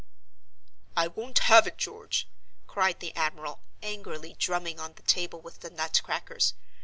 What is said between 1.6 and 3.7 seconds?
it, George!" cried the admiral,